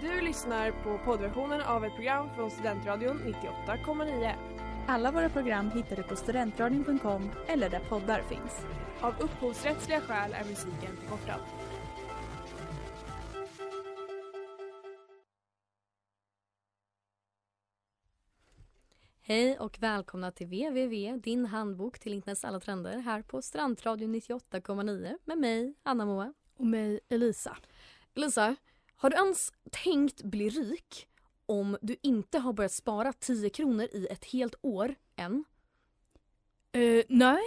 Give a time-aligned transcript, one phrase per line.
[0.00, 4.34] Du lyssnar på poddversionen av ett program från Studentradion 98,9.
[4.86, 8.66] Alla våra program hittar du på studentradion.com eller där poddar finns.
[9.00, 11.40] Av upphovsrättsliga skäl är musiken förkortad.
[19.20, 25.18] Hej och välkomna till www, din handbok till internets alla trender här på Strandradion 98,9
[25.24, 26.32] med mig, Anna Moa.
[26.56, 27.56] Och mig, Elisa.
[28.14, 28.56] Elisa,
[28.98, 31.08] har du ens tänkt bli rik
[31.46, 35.44] om du inte har börjat spara 10 kronor i ett helt år än?
[36.76, 37.42] Uh, nej.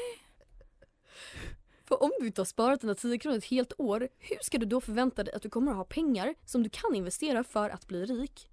[1.86, 4.66] För om du inte har sparat dina 10 kronor ett helt år, hur ska du
[4.66, 7.88] då förvänta dig att du kommer att ha pengar som du kan investera för att
[7.88, 8.50] bli rik?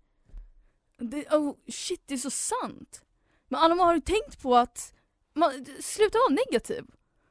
[0.97, 3.05] Det, oh shit, det är så sant.
[3.49, 4.95] Men Anna, har du tänkt på att
[5.35, 6.85] man, sluta vara negativ?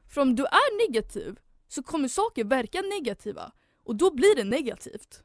[0.09, 3.51] För om du är negativ så kommer saker verka negativa
[3.83, 5.23] och då blir det negativt.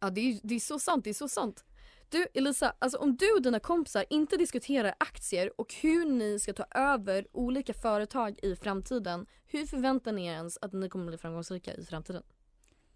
[0.00, 1.64] Ja det är, det är så sant, det är så sant.
[2.08, 6.52] Du Elisa, alltså om du och dina kompisar inte diskuterar aktier och hur ni ska
[6.52, 11.18] ta över olika företag i framtiden, hur förväntar ni er ens att ni kommer bli
[11.18, 12.22] framgångsrika i framtiden?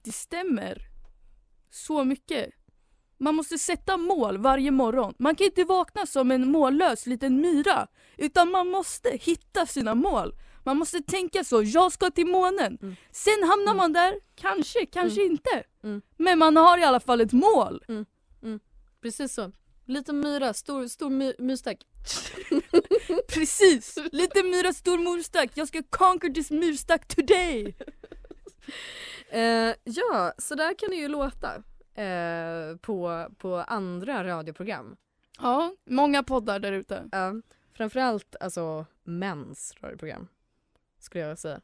[0.03, 0.83] Det stämmer
[1.71, 2.51] så mycket.
[3.19, 5.15] Man måste sätta mål varje morgon.
[5.19, 7.87] Man kan inte vakna som en mållös liten myra.
[8.17, 10.35] Utan man måste hitta sina mål.
[10.65, 12.79] Man måste tänka så, jag ska till månen.
[12.83, 12.97] Mm.
[13.11, 13.77] Sen hamnar Mm.
[13.77, 15.65] man där, kanske, kanske inte.
[15.83, 16.03] Mm.
[16.17, 17.85] Men man har i alla fall ett mål.
[19.03, 19.53] Precis så.
[19.87, 21.79] Liten myra, stor, stor my, myrstack.
[23.29, 23.99] Precis!
[24.13, 25.51] Lite myra, stor murstack.
[25.55, 27.77] Jag ska conquer this murstack today.
[29.33, 31.55] Eh, ja, så där kan det ju låta
[32.03, 34.97] eh, på, på andra radioprogram.
[35.39, 37.09] Ja, många poddar där ute.
[37.13, 37.33] Ja,
[37.77, 40.29] framförallt alltså mäns radioprogram.
[41.01, 41.61] Skulle jag säga.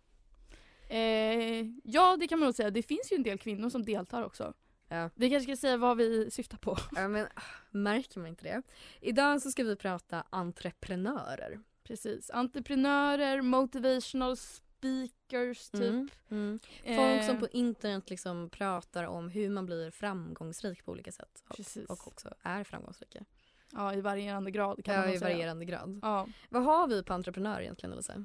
[0.89, 2.71] Eh, ja, det kan man nog säga.
[2.71, 4.55] Det finns ju en del kvinnor som deltar också.
[4.89, 5.11] Ja.
[5.15, 6.77] Vi kanske ska säga vad vi syftar på.
[6.97, 8.63] Ja, men ah, märker man inte det?
[9.01, 11.61] Idag så ska vi prata entreprenörer.
[11.83, 12.31] Precis.
[12.31, 15.81] Entreprenörer, motivational speakers typ.
[15.83, 16.59] Mm, mm.
[16.85, 21.43] Folk Eh, som på internet liksom pratar om hur man blir framgångsrik på olika sätt.
[21.49, 21.91] Och, Precis.
[21.91, 23.25] och också är framgångsrika.
[23.73, 25.31] Ja, i varierande grad kan man Ja, i säga.
[25.35, 25.99] varierande grad.
[26.03, 26.29] Ja.
[26.49, 28.25] Vad har vi på entreprenörer egentligen Elisa?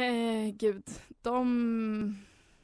[0.00, 0.84] Eh, gud,
[1.22, 2.18] de,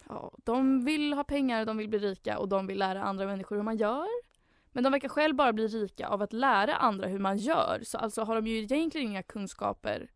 [0.08, 3.56] ja, de vill ha pengar, de vill bli rika och de vill lära andra människor
[3.56, 4.06] hur man gör.
[4.72, 7.80] Men de verkar själv bara bli rika av att lära andra hur man gör.
[7.84, 10.10] Så alltså har de ju egentligen inga kunskaper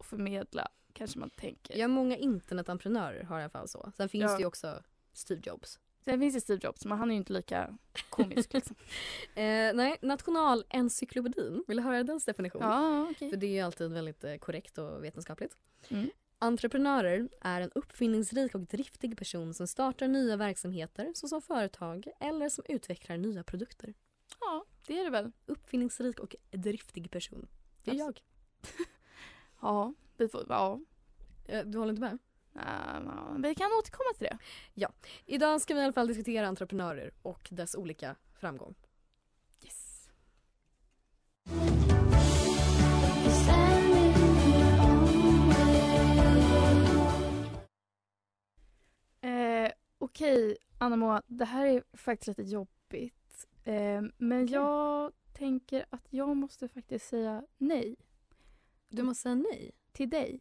[0.00, 1.76] att förmedla, kanske man tänker.
[1.78, 3.92] Ja, många internetentreprenörer har i alla fall så.
[3.96, 4.36] Sen finns Ja.
[4.36, 5.78] det ju också Steve Jobs.
[6.04, 7.78] Sen finns det Steve Jobs, men han är ju inte lika
[8.10, 8.52] komisk.
[8.54, 8.76] liksom.
[9.34, 11.64] Eh, nej, nationalencyklopedin.
[11.68, 12.62] Vill du höra dens definition?
[12.62, 13.30] ja, okej.
[13.30, 15.56] För det är ju alltid väldigt eh, korrekt och vetenskapligt.
[15.88, 16.10] Mm.
[16.42, 22.64] Entreprenörer är en uppfinningsrik och driftig person som startar nya verksamheter såsom företag eller som
[22.68, 23.94] utvecklar nya produkter.
[24.40, 25.32] Ja, det är det väl.
[25.46, 27.48] Uppfinningsrik och driftig person.
[27.84, 28.22] Det är Alltså.
[29.60, 30.80] Ja, vi får, ja.
[31.46, 31.58] jag.
[31.58, 32.18] Eh, Du håller inte med?
[32.52, 34.38] Ja, vi kan återkomma till det.
[35.26, 38.74] Idag ska vi i alla fall diskutera entreprenörer och dess olika framgång.
[50.16, 53.46] Okej, Anna Moa, det här är faktiskt lite jobbigt.
[53.64, 54.54] Eh, men Okej.
[54.54, 57.96] jag tänker att jag måste faktiskt säga nej
[58.88, 59.72] Du måste säga nej.
[59.92, 60.40] till dig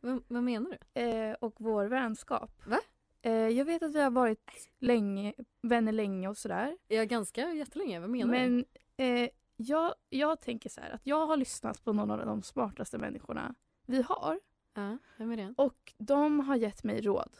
[0.00, 1.00] Vad, vad menar du?
[1.00, 2.62] eh, och vår vänskap.
[2.66, 2.78] Va?
[3.22, 6.78] Eh, jag vet att vi har varit länge, vänner länge och sådär.
[6.88, 8.00] Ja, ganska jättelänge.
[8.00, 8.40] Vad menar du?
[8.40, 8.64] Men
[8.96, 12.98] eh, jag, jag tänker så här att jag har lyssnat på någon av de smartaste
[12.98, 13.54] människorna
[13.86, 14.40] vi har.
[14.74, 15.54] Ja, vem är det?
[15.56, 17.30] Och de har gett mig råd.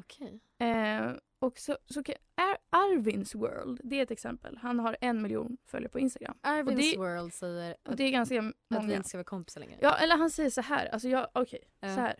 [0.00, 0.40] Okej.
[0.58, 2.00] Eh, och så, så
[2.36, 4.58] Ar- Arvins World, det är ett exempel.
[4.62, 6.34] Han har en miljon följare på Instagram.
[6.40, 8.96] Arvins det- World säger Och att, det är ganska att vi många.
[8.96, 9.78] inte ska vara kompisar längre.
[9.82, 10.86] Ja, eller han säger så här.
[10.86, 11.94] Alltså jag, okej, Ja.
[11.94, 12.16] så här.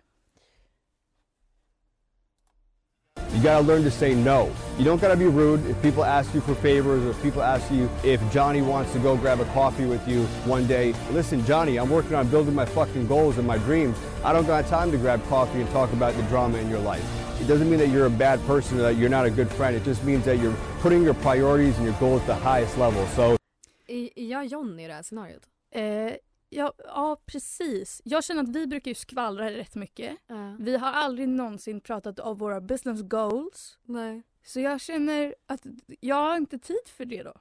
[3.34, 4.48] You gotta learn to say no.
[4.78, 7.72] You don't gotta be rude if people ask you for favors or if people ask
[7.72, 10.94] you if Johnny wants to go grab a coffee with you one day.
[11.12, 13.96] Listen, Johnny, I'm working on building my fucking goals and my dreams.
[14.24, 17.23] I don't got time to grab coffee and talk about the drama in your life.
[17.44, 19.76] It doesn't mean that you're a bad person or that you're not a good friend.
[19.76, 23.06] It just means that you're putting your priorities and your goals at the highest level.
[23.06, 23.36] So
[23.86, 25.42] Är, är jag John i det här scenariot?
[25.70, 26.16] Eh,
[26.48, 28.00] ja, ja, precis.
[28.04, 30.16] Jag känner att vi brukar ju skvallra rätt mycket.
[30.26, 30.56] Ja.
[30.58, 33.78] Vi har aldrig någonsin pratat om våra business goals.
[33.84, 34.22] Nej.
[34.44, 35.66] Så jag känner att
[36.00, 37.34] jag har inte tid för det då.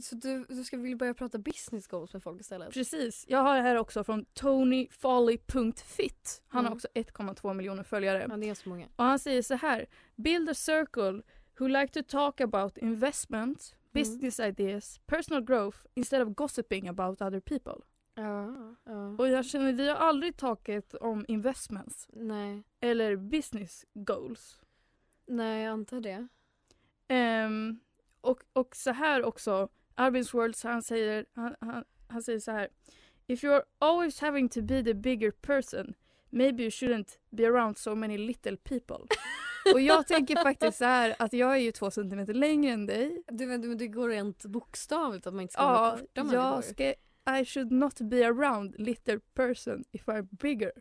[0.00, 2.74] Så du, du ska vilja börja prata business goals med folk istället?
[2.74, 3.24] Precis.
[3.28, 6.42] Jag har det här också från tonyfolly.fit.
[6.48, 6.76] Han har Mm.
[6.76, 8.26] också 1,2 miljoner följare.
[8.30, 8.86] Ja, det är så många.
[8.96, 9.86] Och han säger så här.
[10.16, 11.22] Build a circle
[11.58, 17.40] who like to talk about investments, business ideas, personal growth instead of gossiping about other
[17.40, 17.76] people.
[18.14, 19.16] Ja, ja.
[19.18, 22.62] Och jag känner, vi har aldrig talat om investments Nej.
[22.80, 24.58] eller business goals.
[25.26, 26.28] Nej, jag antar det.
[27.08, 27.80] Ehm,
[28.24, 32.68] och, och så här också, Arvin Worlds han säger, han, han, han säger så här.
[33.26, 35.94] If you're always having to be the bigger person,
[36.30, 38.96] maybe you shouldn't be around so many little people.
[39.74, 43.22] och jag tänker faktiskt så här att jag är ju två centimeter längre än dig.
[43.28, 46.44] Du, men det går rent bokstavligt att man inte ska vara Ja, korta människor.
[46.44, 46.94] jag ska,
[47.40, 50.72] I should not be around little person if I'm bigger.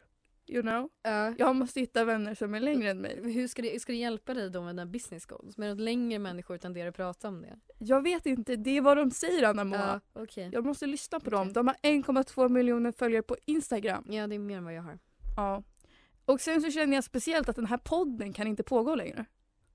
[0.54, 0.90] You know?
[1.04, 1.34] Ja.
[1.38, 3.34] Jag måste hitta vänner som är längre än mig.
[3.34, 5.58] Hur ska det, ska det hjälpa dig då med dina business goals?
[5.58, 7.60] Med att längre människor tenderar att prata om det?
[7.78, 10.02] Jag vet inte, det är vad de säger Anna Moa.
[10.14, 10.50] Ja, okej.
[10.54, 11.38] Jag måste lyssna på Okej.
[11.38, 11.54] dem.
[11.54, 14.06] De har 1,2 miljoner följare på Instagram.
[14.10, 15.00] Ja, det är mer än vad jag har.
[15.38, 15.64] Ja.
[16.26, 19.26] Och sen så känner jag speciellt att den här podden kan inte pågå längre.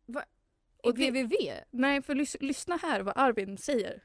[0.06, 0.22] Va?
[0.82, 1.32] Och det, VVV?
[1.70, 4.02] nej, för lys- lyssna här vad Arvin säger.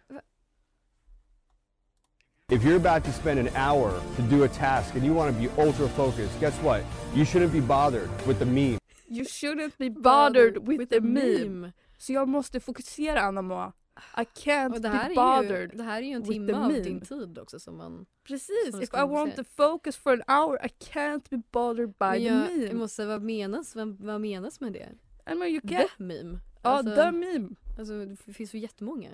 [2.53, 5.41] If you're about to spend an hour to do a task and you want to
[5.41, 6.81] be ultra focused, guess what?
[7.15, 8.77] You shouldn't be bothered with the meme.
[9.09, 11.71] You shouldn't be bothered with, the meme.
[11.97, 13.73] Så jag måste fokusera Anna Moa.
[14.17, 15.77] I can't be här, är ju, bothered.
[15.77, 16.79] det här är ju en with timme the av meme.
[16.79, 18.05] din tid också som man...
[18.27, 22.05] Precis, som if I want to focus for an hour I can't be bothered by
[22.05, 22.65] Men the jag, meme.
[22.65, 24.89] jag måste, vad menas, vad, vad menas med det?
[25.31, 25.87] I mean, you The can't.
[25.97, 26.39] meme?
[26.63, 27.49] Ja, Alltså, the meme.
[27.79, 29.09] alltså, det finns ju jättemånga.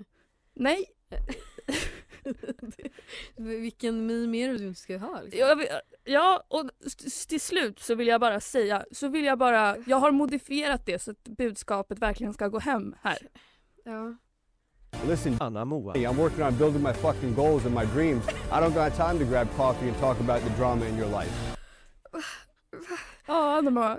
[0.54, 0.86] Nej,
[3.36, 5.22] Vilken meme är det du inte ska ha?
[5.22, 5.40] Liksom?
[5.40, 5.66] Jag
[6.04, 6.70] ja, och
[7.28, 11.00] till slut så vill jag bara säga, så vill jag bara, jag har modifierat det
[11.00, 13.18] så att budskapet verkligen ska gå hem här.
[13.84, 14.16] Ja.
[15.08, 15.94] Listen, Anna Moa.
[15.94, 18.24] I'm working on building my fucking goals and my dreams.
[18.28, 21.32] I don't got time to grab coffee and talk about the drama in your life.
[23.26, 23.98] Ja, Anna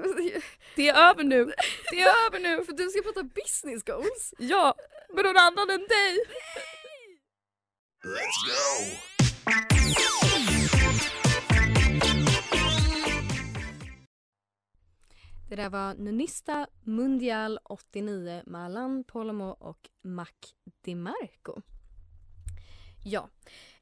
[0.77, 1.53] det är över nu.
[1.91, 2.65] Det är över nu.
[2.67, 4.35] För du ska prata business goals?
[4.39, 4.75] Ja,
[5.15, 6.19] med någon annan än dig.
[8.05, 8.87] Let's go!
[15.49, 20.27] Det där var Nunista Mundial 89 med Alan Polomo och Mac
[20.81, 21.63] DiMarco.
[23.05, 23.29] Ja,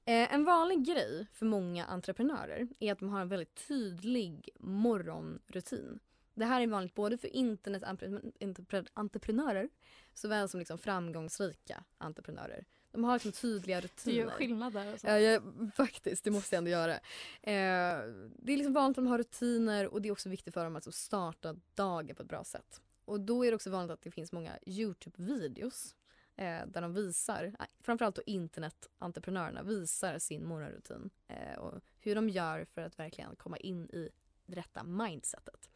[0.04, 5.98] eh, en vanlig grej för många entreprenörer är att de har en väldigt tydlig morgonrutin.
[6.34, 9.68] Det här är vanligt både för internetentreprenörer
[10.14, 12.64] såväl som liksom framgångsrika entreprenörer.
[12.92, 14.16] De har liksom tydliga Det rutiner.
[14.16, 15.06] gör skillnad där alltså.
[15.06, 15.42] Ja, jag,
[15.74, 16.94] faktiskt, det måste jag ändå göra.
[16.94, 17.00] Eh,
[18.38, 20.76] det är liksom vanligt att de har rutiner och det är också viktigt för dem
[20.76, 22.80] att så starta dagen på ett bra sätt.
[23.04, 25.94] Och då är det också vanligt att det finns många Youtube-videos
[26.36, 32.28] eh, där de visar, eh, framförallt då internetentreprenörerna visar sin morgonrutin eh, och hur de
[32.28, 34.08] gör för att verkligen komma in i
[34.46, 35.68] det rätta mindsetet.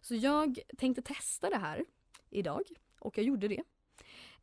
[0.00, 1.84] Så jag tänkte testa det här
[2.30, 2.62] idag
[2.98, 3.62] och jag gjorde det.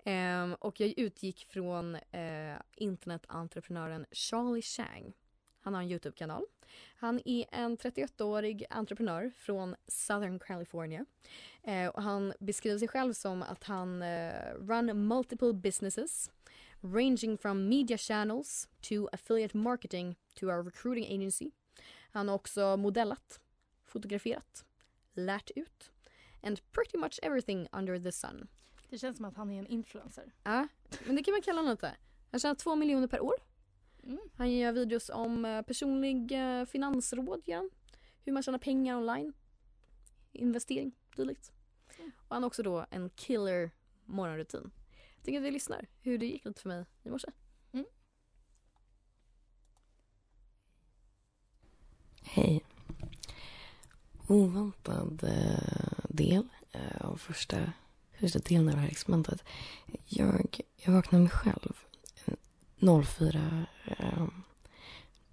[0.07, 5.13] Eh, och jag utgick från eh, internetentreprenören Charlie Chang.
[5.61, 6.45] Han har en Youtube-kanal.
[6.95, 11.05] Han är en 38-årig entreprenör från Southern California.
[11.63, 16.31] Eh, och han beskriver sig själv som att han eh, run multiple businesses
[16.81, 21.51] ranging from media channels to affiliate marketing to our recruiting agency.
[22.11, 23.39] Han har också modellat,
[23.85, 24.65] fotograferat,
[25.13, 25.91] lärt ut
[26.41, 28.47] and pretty much everything under the sun.
[28.89, 30.33] Det känns som att han är en influencer.
[30.43, 30.67] Ja,
[31.05, 31.95] men det kan man kalla honom lite.
[32.31, 33.35] Han tjänar två miljoner per år.
[34.03, 34.19] Mm.
[34.35, 37.69] Han gör videos om eh, personlig eh, finansråd, gör han.
[38.23, 39.33] Hur man tjänar pengar online.
[40.31, 41.51] Investering, dylikt.
[42.15, 43.71] Och han har också då en killer
[44.05, 44.71] morgonrutin.
[45.15, 47.31] Jag tänker att vi lyssnar hur det gick lite för mig i morse.
[52.29, 52.63] Hej.
[54.27, 56.47] Oväntad eh, del
[57.01, 57.73] av första,
[58.19, 59.43] första delen av det här experimentet.
[60.05, 61.73] Jag, jag vaknade mig själv
[63.05, 64.27] 04, eh,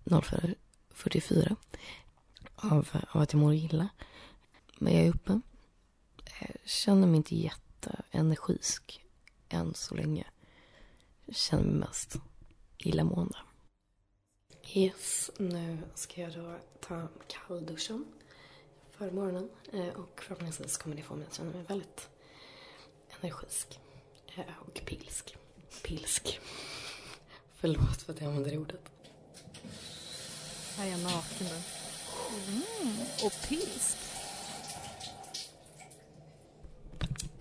[0.05, 1.57] 04.44
[2.57, 3.89] av, av att jag mår illa.
[4.79, 5.41] Men jag är uppe.
[6.41, 9.05] Jag känner mig inte jätteenergisk
[9.49, 10.27] än så länge.
[11.25, 12.17] Jag känner mig mest
[12.79, 13.39] illamående.
[14.75, 18.05] Yes, nu ska jag då ta kallduschen
[18.91, 22.09] för morgonen eh, och förhoppningsvis kommer det få mig att känna mig väldigt
[23.25, 23.81] energisk
[24.37, 25.37] eh, och pilsk.
[25.83, 26.41] Pilsk.
[27.55, 28.91] Förlåt för att jag använder det ordet.
[30.77, 31.55] Här är jag naken då.
[32.49, 32.97] Mm.
[33.25, 33.97] Och pilsk.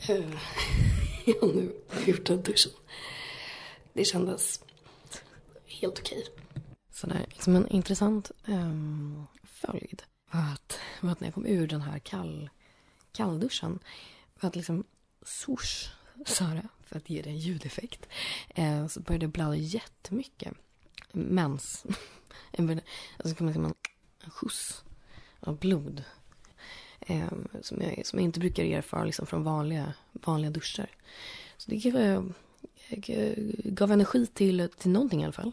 [0.10, 0.32] Eh,
[1.26, 1.76] Jag har nu
[2.06, 2.72] gjort den duschen.
[3.94, 4.64] Det kändes
[5.66, 6.28] helt okej.
[6.92, 11.68] Så där, liksom en intressant um, följd var att, var att när jag kom ur
[11.68, 12.50] den här kall,
[13.12, 13.80] kallduschen
[14.40, 14.84] var att liksom
[15.26, 15.90] swoosh
[16.26, 18.08] Sara, för att ge dig en ljudeffekt,
[18.50, 20.54] eh, så började jag blöda jättemycket.
[21.12, 21.86] Mens.
[23.18, 24.84] Alltså kan man säga en skjuts
[25.40, 26.04] av blod.
[27.00, 30.90] Eh, som, jag, som jag inte brukar erfara liksom från vanliga, vanliga duschar.
[31.58, 32.34] Så det gav,
[32.88, 35.52] jag gav energi till, till någonting i alla fall.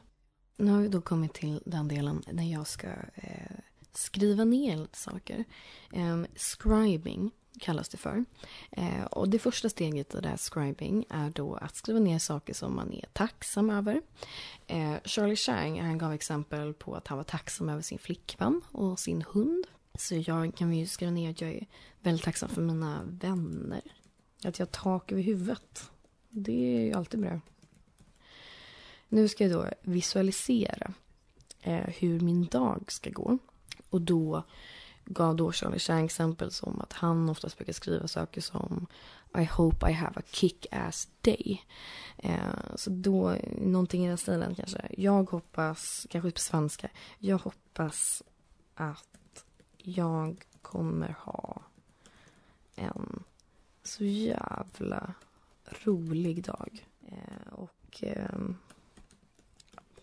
[0.57, 3.57] Nu har vi då kommit till den delen när jag ska eh,
[3.93, 5.45] skriva ner lite saker.
[5.93, 8.25] Eh, scribing kallas det för.
[8.71, 12.55] Eh, och det första steget i det här scribing är då att skriva ner saker
[12.55, 14.03] som man är tacksam över.
[14.67, 18.99] Eh, Charlie Chang han gav exempel på att han var tacksam över sin flickvän och
[18.99, 19.67] sin hund.
[19.95, 21.67] Så jag kan ju skriva ner att jag är
[22.01, 23.83] väldigt tacksam för mina vänner.
[24.45, 25.91] Att jag har tak över huvudet.
[26.29, 27.41] Det är ju alltid bra.
[29.09, 30.95] Nu ska jag då visualisera
[31.63, 33.39] eh, hur min dag ska gå.
[33.91, 34.45] Och då
[35.13, 38.87] gav då Charlie Chang exempel som att han oftast brukar skriva saker som
[39.39, 41.65] I hope I have a kick-ass day.
[42.19, 44.89] Eh, så då, någonting i den stilen kanske.
[44.91, 46.89] Jag hoppas, kanske på svenska,
[47.19, 48.23] jag hoppas
[48.75, 49.45] att
[49.77, 51.63] jag kommer ha
[52.75, 53.23] en
[53.83, 55.15] så jävla
[55.85, 56.87] rolig dag.
[57.09, 58.39] Eh, och eh,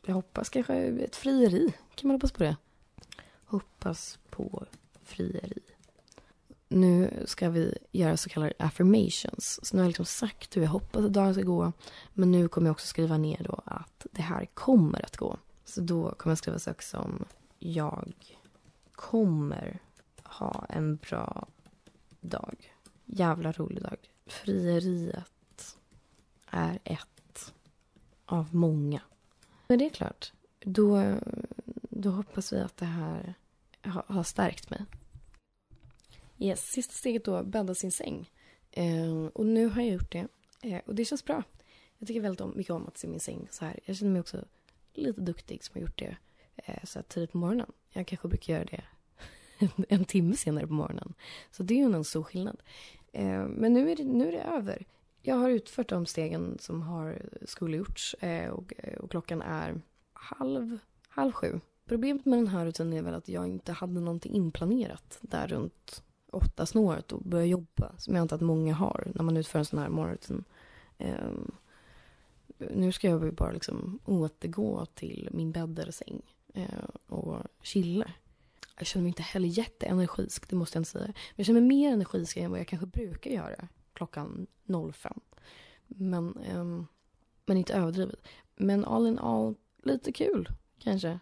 [0.06, 1.74] jag hoppas kanske ett frieri.
[1.96, 2.56] Kan man hoppas på det?
[3.46, 4.66] Hoppas på
[5.08, 5.60] frieri.
[6.70, 9.60] Nu ska vi göra så kallade affirmations.
[9.64, 11.72] Så nu har jag liksom sagt hur jag hoppas att dagen ska gå.
[12.14, 15.38] Men nu kommer jag också skriva ner då att det här kommer att gå.
[15.66, 17.26] Så då kommer jag skriva saker som
[17.60, 18.38] jag
[18.92, 19.80] kommer
[20.24, 21.48] ha en bra
[22.22, 22.74] dag.
[23.06, 23.98] Jävla rolig dag.
[24.26, 25.78] Frieriet
[26.50, 27.54] är ett
[28.26, 29.02] av många.
[29.68, 31.16] Men det är klart, då,
[31.90, 33.34] då hoppas vi att det här
[33.82, 34.86] har, har stärkt mig.
[36.40, 38.32] Yes, sista steget då, bädda sin säng.
[38.72, 40.28] Eh, och nu har jag gjort det.
[40.62, 41.44] Eh, och det känns bra.
[41.98, 43.80] Jag tycker väldigt om, mycket om att se min säng så här.
[43.86, 44.46] Jag känner mig också
[44.94, 46.18] lite duktig som har gjort det
[46.56, 47.72] eh, så här tidigt på morgonen.
[47.90, 48.84] Jag kanske brukar göra det
[49.58, 51.14] en, en timme senare på morgonen.
[51.52, 52.62] Så det är ju en stor skillnad.
[53.12, 54.86] Eh, men nu är, det, nu är det över.
[55.22, 59.82] Jag har utfört de stegen som har skulle gjorts eh, och, och klockan är
[60.14, 61.60] halv, halv sju.
[61.88, 66.04] Problemet med den här rutinen är väl att jag inte hade någonting inplanerat där runt
[66.32, 69.66] åtta snåret och börja jobba som jag antar att många har när man utför en
[69.66, 70.44] sån här morgonrutin.
[70.98, 71.52] Um,
[72.58, 76.22] nu ska jag bara liksom återgå till min bädd eller säng
[76.58, 78.12] uh, eh, och chilla.
[78.78, 81.06] Jag känner mig inte heller jätteenergisk, det måste jag inte säga.
[81.06, 84.48] Men jag känner mig mer energisk än vad jag kanske brukar göra klockan
[84.94, 85.20] 05.
[85.88, 86.88] Men, um,
[87.46, 88.28] men inte överdrivet.
[88.56, 91.20] Men all in all, lite kul kanske.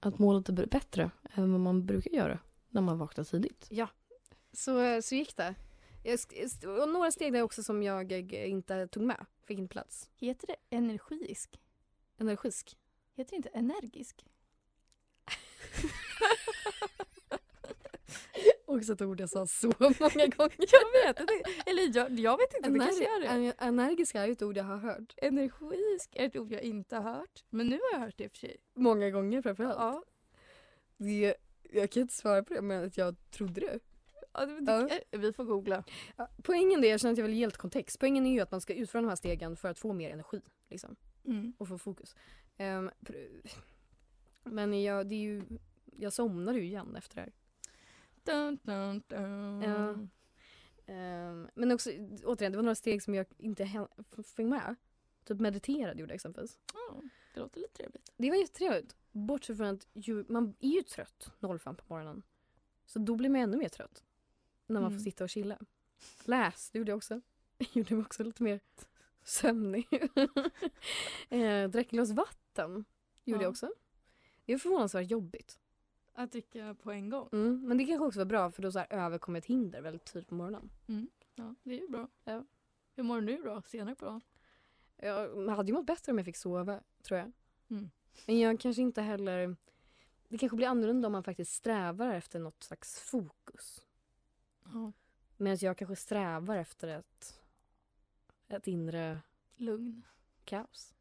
[0.00, 2.38] Att må lite bättre än vad man brukar göra
[2.68, 3.66] när man vaknar tidigt.
[3.70, 3.88] Ja,
[4.52, 5.54] så, så gick det.
[6.80, 9.26] Och några steg där också som jag inte tog med.
[9.44, 10.10] Fick inte plats.
[10.16, 11.60] Heter det energisk?
[12.18, 12.78] Energisk.
[13.14, 14.24] Heter det inte energisk?
[18.78, 20.66] Också ett ord jag sa så många gånger.
[20.72, 21.32] Jag vet inte.
[21.66, 23.26] Eller jag, jag vet inte, det kanske gör det.
[23.26, 25.14] Ener- energisk är ett ord jag har hört.
[25.16, 27.44] Energisk är ett ord jag inte har hört.
[27.50, 28.56] Men nu har jag hört det i och för sig.
[28.74, 29.76] Många gånger framförallt.
[29.78, 30.04] Ja.
[30.96, 33.78] Det, jag kan inte svara på det men jag trodde det.
[34.32, 34.88] Ja, det, Ja.
[35.10, 35.84] det, vi får googla.
[36.16, 37.98] Ja, poängen är, jag känner att jag vill ge lite kontext.
[37.98, 40.40] Poängen är ju att man ska utföra de här stegen för att få mer energi.
[40.70, 41.52] Liksom, Mm.
[41.58, 42.16] och få fokus.
[42.58, 43.40] Pr-
[44.44, 45.42] men jag, det är ju,
[45.96, 47.32] jag somnar ju igen efter det här.
[48.28, 49.62] Dun, dun, dun.
[49.62, 49.94] Ja.
[50.92, 51.90] Ehm, men också,
[52.24, 53.86] återigen, det var några steg som jag inte
[54.36, 54.74] fick med.
[55.24, 56.58] Typ mediterade gjorde jag exempelvis.
[56.74, 57.02] Ja,
[57.34, 58.12] det låter lite trevligt.
[58.16, 58.96] Det var jättetrevligt.
[59.12, 62.22] Bortsett från att ju, man är ju trött 05 på morgonen.
[62.86, 64.04] Så då blir man ännu mer trött.
[64.66, 64.98] När man Mm.
[64.98, 65.58] får sitta och chilla.
[66.24, 67.20] Läs, det gjorde jag också.
[67.72, 68.60] gjorde mig också lite mer
[69.24, 69.86] sömnig.
[71.30, 72.84] eh, drack ett glas vatten.
[73.24, 73.44] Gjorde Ja.
[73.44, 73.70] jag också.
[74.44, 75.58] Det är förvånansvärt jobbigt.
[76.18, 77.28] Att dricka på en gång.
[77.32, 77.68] Mm.
[77.68, 80.28] Men det kanske också var bra för då så här överkom ett hinder väldigt tidigt
[80.28, 80.70] på morgonen.
[81.34, 82.08] Ja, det är ju bra.
[82.24, 82.44] Ja.
[82.94, 83.62] Hur mår du nu då?
[83.66, 84.20] Senare på dagen?
[84.96, 87.32] Jag hade ju mått bättre om jag fick sova, tror jag.
[87.70, 87.90] Mm.
[88.26, 89.56] Men jag kanske inte heller...
[90.28, 93.86] Det kanske blir annorlunda om man faktiskt strävar efter något slags fokus.
[94.64, 94.92] Ja.
[95.36, 97.40] Medan jag kanske strävar efter ett,
[98.48, 99.20] ett inre
[99.56, 100.06] Lugn.
[100.44, 100.94] kaos.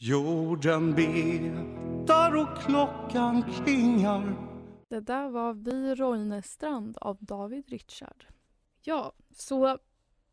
[0.00, 4.36] Jorden betar och klockan klingar
[4.88, 8.26] Det där var Vi Roinestrand av David Richard.
[8.82, 9.78] Ja, så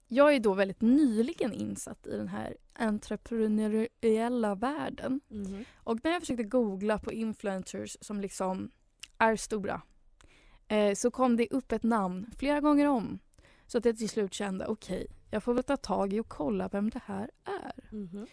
[0.07, 5.21] jag är då väldigt nyligen insatt i den här entreprenöriella världen.
[5.75, 8.71] Och när jag försökte googla på influencers som liksom
[9.17, 9.81] är stora
[10.67, 13.19] eh, så kom det upp ett namn flera gånger om
[13.67, 16.69] Så att jag till slut kände okej, jag får väl ta tag i och kolla
[16.71, 17.89] vem det här är.
[17.91, 18.27] Mhm.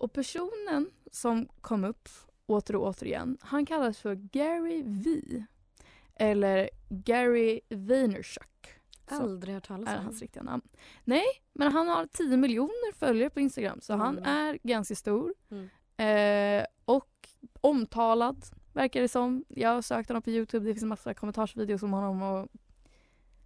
[0.00, 2.08] Och personen som kom upp
[2.46, 5.20] åter och återigen, han kallas för Gary V.
[6.14, 8.68] Eller Gary Vaynerchuk.
[9.06, 10.04] Aldrig hört talas är om.
[10.04, 10.62] hans riktiga namn.
[11.04, 14.30] Nej, men han har 10 miljoner följare på Instagram så han Mm.
[14.30, 15.34] är ganska stor.
[15.50, 15.68] Mm.
[16.60, 17.28] Eh, och
[17.60, 19.44] omtalad verkar det som.
[19.48, 22.48] Jag har sökt honom på Youtube, det finns en massa kommentarsvideos om honom och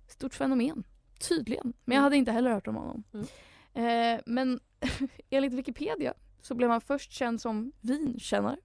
[0.09, 0.85] stort fenomen.
[1.29, 1.73] Tydligen.
[1.85, 2.03] Men jag Mm.
[2.05, 3.05] hade inte heller hört om honom.
[3.13, 3.27] Mm.
[4.17, 4.61] Eh, men
[5.31, 8.57] enligt Wikipedia så blev han först känd som vinkännare.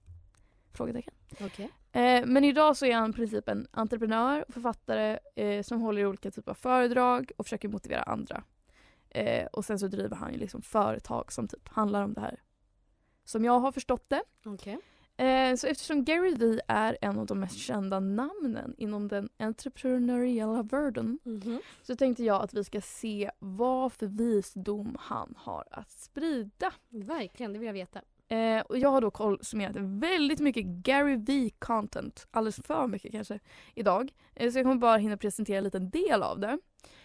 [0.72, 1.14] Frågetecken.
[1.40, 1.70] Okej.
[1.92, 6.02] Eh, men idag så är han i princip en entreprenör och författare eh, som håller
[6.02, 8.44] i olika typer av föredrag och försöker motivera andra.
[9.10, 12.42] Eh, och sen så driver han ju liksom företag som typ handlar om det här.
[13.24, 14.22] Som jag har förstått det.
[14.44, 14.78] Okej.
[15.18, 20.62] Eh, så eftersom Gary Vee är en av de mest kända namnen inom den entreprenöriella
[20.62, 21.60] världen Mhm.
[21.82, 26.72] så tänkte jag att vi ska se vad för visdom han har att sprida.
[26.88, 28.00] Verkligen, det vill jag veta.
[28.28, 33.38] Eh, och jag har då konsumerat väldigt mycket Gary V content, alldeles för mycket kanske,
[33.74, 34.12] idag.
[34.34, 36.58] Eh, så jag kommer bara hinna presentera en liten del av det.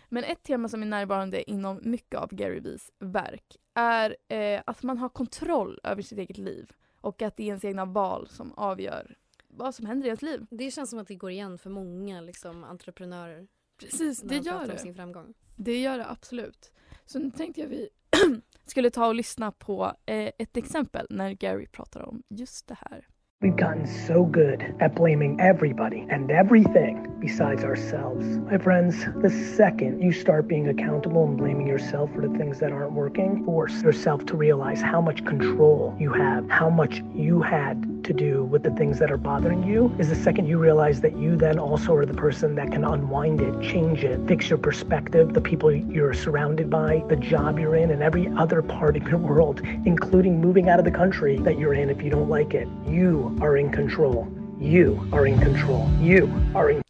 [0.10, 4.84] Men ett tema som är närvarande inom mycket av Gary V's verk är eh, att
[4.84, 6.72] man har kontroll över sitt eget liv
[7.04, 9.16] och att det är ens egna val som avgör
[9.48, 10.46] vad som händer i ens liv.
[10.50, 13.48] Det känns som att det går igen för många liksom, entreprenörer.
[13.80, 14.78] Precis, det gör det.
[14.78, 15.34] sin framgång.
[15.56, 16.72] Det gör det absolut.
[17.06, 17.90] Så nu tänkte jag vi
[18.66, 23.08] skulle ta och lyssna på eh, ett exempel när Gary pratar om just det här.
[23.44, 28.26] We've gotten so good at blaming everybody and everything besides ourselves.
[28.38, 32.72] My friends, the second you start being accountable and blaming yourself for the things that
[32.72, 38.04] aren't working, force yourself to realize how much control you have, how much you had
[38.06, 41.18] to do with the things that are bothering you, is the second you realize that
[41.18, 45.34] you then also are the person that can unwind it, change it, fix your perspective,
[45.34, 49.18] the people you're surrounded by, the job you're in, and every other part of your
[49.18, 52.68] world, including moving out of the country that you're in if you don't like it.
[52.86, 54.28] You are in control.
[54.62, 55.88] You are in control.
[56.02, 56.82] You are in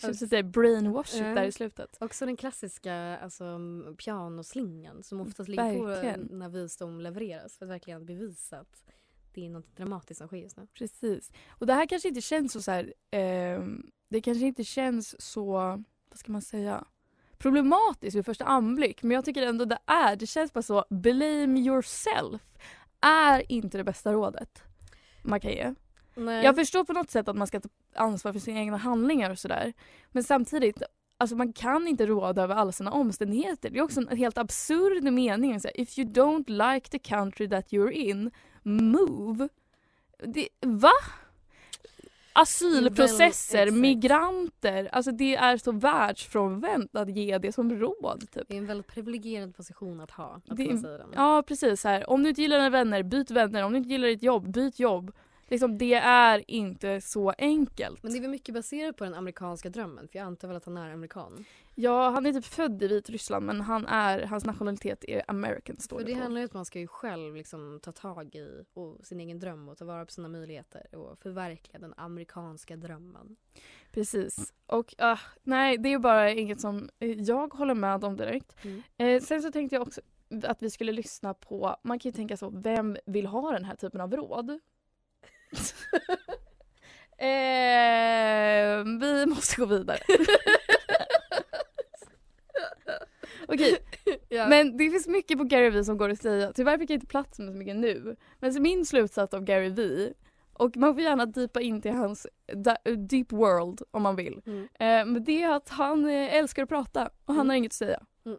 [0.00, 1.34] Känns lite brainwashigt Ja.
[1.34, 1.96] där i slutet.
[2.00, 3.58] Också den klassiska alltså,
[4.04, 8.84] pianoslingan som oftast ligger på när visdom levereras för att verkligen bevisa att
[9.34, 10.66] det är något dramatiskt som sker just nu.
[10.74, 11.32] Precis.
[11.48, 15.52] Och det här kanske inte känns så, så här, ehm, det kanske inte känns så,
[16.08, 16.84] vad ska man säga,
[17.38, 19.02] problematiskt vid första anblick.
[19.02, 22.49] Men jag tycker ändå det är, det känns bara så, blame yourself
[23.00, 24.62] är inte det bästa rådet
[25.22, 25.74] man kan ge.
[26.14, 26.44] Nej.
[26.44, 29.38] Jag förstår på något sätt att man ska ta ansvar för sina egna handlingar och
[29.38, 29.72] sådär.
[30.10, 30.82] Men samtidigt,
[31.18, 33.70] alltså man kan inte råda över alla sina omständigheter.
[33.70, 35.60] Det är också en helt absurd mening.
[35.60, 38.30] Så här, If you don't like the country that you're in,
[38.62, 39.48] move.
[40.24, 40.92] Det, va?
[42.32, 44.88] Asylprocesser, migranter.
[44.92, 48.20] Alltså det är så världsfrånvänt att ge det som råd.
[48.32, 48.48] Typ.
[48.48, 50.40] Det är en väldigt privilegierad position att ha.
[50.48, 51.08] Att Det säga den.
[51.14, 51.80] Ja precis.
[51.80, 52.10] Så här.
[52.10, 53.64] Om du inte gillar dina vänner, byt vänner.
[53.64, 55.12] Om du inte gillar ditt jobb, byt jobb.
[55.50, 58.02] Liksom, det är inte så enkelt.
[58.02, 60.64] Men det är väl mycket baserat på den amerikanska drömmen för jag antar väl att
[60.64, 61.44] han är amerikan.
[61.74, 65.98] Ja, han är typ född i Vitryssland men han är, hans nationalitet är American står
[65.98, 68.64] För det det handlar ju om att man ska ju själv liksom ta tag i
[68.74, 73.36] och sin egen dröm och ta vara på sina möjligheter och förverkliga den amerikanska drömmen.
[73.92, 74.52] Precis.
[74.66, 78.64] Och ah, nej, det är ju bara inget som eh, jag håller med om direkt.
[78.64, 78.82] Mm.
[78.96, 80.00] Eh, sen så tänkte jag också
[80.44, 83.76] att vi skulle lyssna på, man kan ju tänka så, vem vill ha den här
[83.76, 84.60] typen av råd?
[87.18, 89.98] eh, vi måste gå vidare.
[93.48, 93.76] Okej,
[94.30, 96.52] men det finns mycket på Gary Vee som går att säga.
[96.52, 98.16] Tyvärr fick jag inte plats med så mycket nu.
[98.38, 100.12] Men så min slutsats av Gary Vee,
[100.52, 102.26] och man får gärna dypa in till hans
[103.08, 104.40] deep world om man vill.
[104.46, 104.62] Mm.
[104.62, 107.48] Eh, men det är att han eh, älskar att prata och han Mm.
[107.48, 108.00] har inget att säga.
[108.26, 108.38] Mm.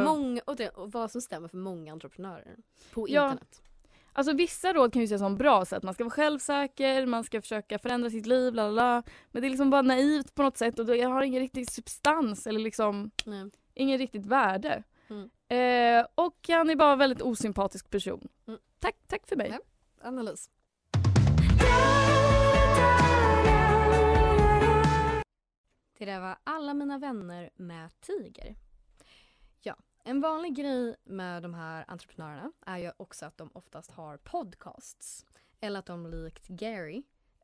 [0.00, 2.56] Eh, Många, och, det, och vad som stämmer för många entreprenörer
[2.92, 3.22] på Ja.
[3.24, 3.62] internet.
[4.12, 7.24] Alltså vissa råd kan ju ses som bra så att man ska vara självsäker, man
[7.24, 9.02] ska försöka förändra sitt liv, la la la.
[9.30, 12.46] Men det är liksom bara naivt på något sätt och det har ingen riktig substans
[12.46, 13.50] eller liksom Nej.
[13.74, 14.82] ingen riktigt värde.
[15.10, 15.30] Mm.
[15.48, 18.28] Eh, och han är bara en väldigt osympatisk person.
[18.46, 18.60] Mm.
[18.78, 19.48] Tack, tack för mig.
[19.50, 19.58] Ja.
[20.08, 20.50] Analys.
[25.98, 28.54] Det där var Alla mina vänner med Tiger.
[30.04, 35.26] En vanlig grej med de här entreprenörerna är ju också att de oftast har podcasts.
[35.60, 37.02] Eller att de likt Gary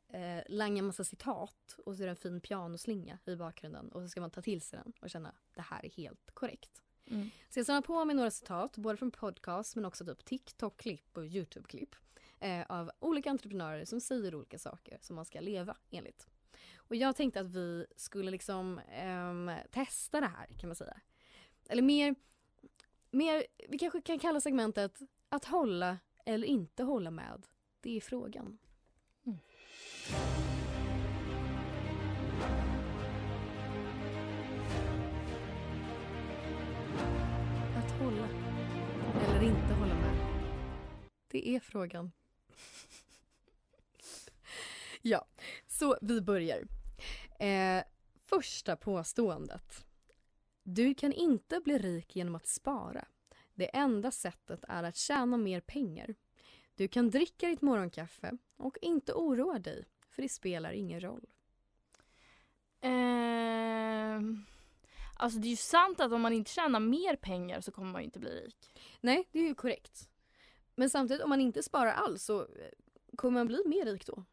[0.09, 4.09] eh, langar massa citat och så är det en fin pianoslinga i bakgrunden och så
[4.09, 6.83] ska man ta till sig den och känna det här är helt korrekt.
[7.07, 7.29] Mm.
[7.49, 11.25] Så jag samlar på mig några citat, både från podcast men också typ TikTok-klipp och
[11.25, 11.95] YouTube-klipp
[12.39, 16.27] eh, av olika entreprenörer som säger olika saker som man ska leva enligt.
[16.75, 21.01] Och jag tänkte att vi skulle liksom ehm, testa det här kan man säga.
[21.69, 22.15] Eller mer,
[23.11, 27.45] mer, vi kanske kan kalla segmentet att hålla eller inte hålla med.
[27.81, 28.57] Det är frågan.
[29.25, 29.39] Mm.
[37.77, 38.27] Att hålla
[39.29, 40.15] eller inte hålla med.
[41.27, 42.11] Det är frågan.
[45.01, 45.25] ja,
[45.67, 46.67] så vi börjar.
[47.39, 47.83] Eh,
[48.25, 49.88] första påståendet.
[50.71, 53.05] Du kan inte bli rik genom att spara.
[53.53, 56.15] Det enda sättet är att tjäna mer pengar.
[56.75, 61.25] Du kan dricka ditt morgonkaffe och inte oroa dig, för det spelar ingen roll.
[62.81, 64.45] Ehm,
[65.15, 68.01] alltså det är ju sant att om man inte tjänar mer pengar så kommer man
[68.01, 68.73] ju inte bli rik.
[69.01, 70.09] Nej, det är ju korrekt.
[70.75, 72.71] Men samtidigt, om man inte sparar alls så eh,
[73.15, 74.23] kommer man bli mer rik då.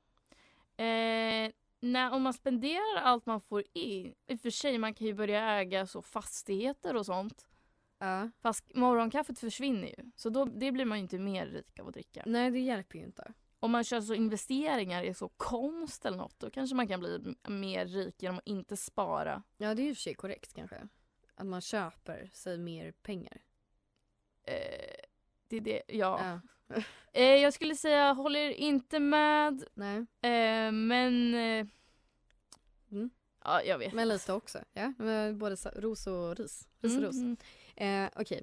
[0.84, 5.06] Eh, nej, om man spenderar allt man får in, i och för sig man kan
[5.06, 7.48] ju börja äga så fastigheter och sånt.
[7.98, 8.30] Ja.
[8.42, 11.94] Fast morgonkaffet försvinner ju, så då, det blir man ju inte mer rik av att
[11.94, 12.22] dricka.
[12.26, 13.32] Nej, det hjälper ju inte.
[13.60, 17.34] Om man kör så investeringar i så konst eller något, då kanske man kan bli
[17.48, 19.42] mer rik genom att inte spara.
[19.56, 20.88] Ja, det är ju för sig korrekt kanske.
[21.34, 23.42] Att man köper sig mer pengar.
[24.42, 24.96] Eh,
[25.48, 26.20] det är det, ja.
[26.22, 26.40] Ja.
[27.12, 31.34] Eh, jag skulle säga, håller inte med, Nej, eh, men...
[31.34, 31.66] Eh,
[32.90, 33.10] Mm.
[33.44, 33.92] Ja, jag vet.
[33.92, 34.58] men lite också.
[34.72, 36.68] Ja, men både ros och ris.
[36.80, 37.16] Ris och ros.
[37.16, 37.36] Mm.
[37.76, 38.42] Eh, Okej.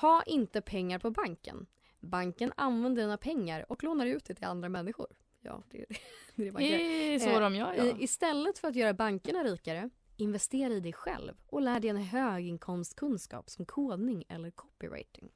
[0.00, 1.66] Ha inte pengar på banken.
[2.00, 5.06] Banken använder dina pengar och lånar ut det till andra människor.
[5.40, 5.84] Ja, det,
[6.34, 7.96] det är det är så Eh, de gör, ja.
[7.98, 13.50] Istället för att göra bankerna rikare, investera i dig själv och lär dig en höginkomstkunskap
[13.50, 15.30] som kodning eller copywriting.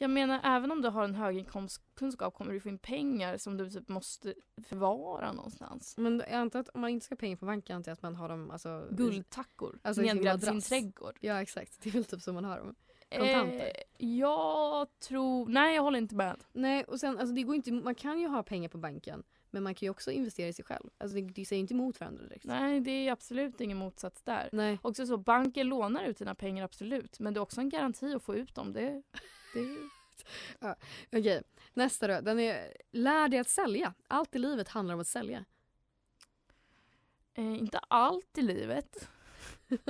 [0.00, 3.70] Jag menar, även om du har en höginkomstkunskap kommer du få in pengar som du
[3.70, 4.34] typ måste
[4.68, 5.94] förvara någonstans.
[5.96, 8.02] Men jag antar att om man inte ska ha pengar på banken antar jag att
[8.02, 11.18] man har dem alltså, Guldtackor Alltså nedgrävd i sin trädgård.
[11.20, 12.74] Ja exakt, det är väl typ så man har dem.
[13.10, 13.72] Kontanter.
[13.98, 15.48] Eh, jag tror...
[15.48, 16.44] Nej, jag håller inte med.
[16.52, 19.62] Nej och sen alltså det går inte, man kan ju ha pengar på banken men
[19.62, 20.90] man kan ju också investera i sig själv.
[20.98, 22.44] Alltså det, det säger inte emot varandra direkt.
[22.44, 24.48] Nej, det är absolut ingen motsats där.
[24.52, 24.78] Nej.
[24.82, 28.22] Också så, banken lånar ut dina pengar absolut, men det är också en garanti att
[28.22, 28.72] få ut dem.
[28.72, 29.02] Det,
[29.54, 29.90] det
[31.18, 31.42] Okej,
[31.74, 32.20] nästa då.
[32.20, 33.94] Den är lär dig att sälja.
[34.08, 35.44] Allt i livet handlar om att sälja.
[37.34, 39.08] eh, inte allt i livet.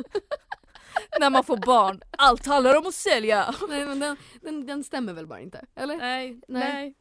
[1.20, 3.54] När man får barn, allt handlar om att sälja.
[3.68, 5.66] Nej men den, den, den stämmer väl bara inte?
[5.74, 5.96] Eller?
[5.96, 6.94] Nej, Nej.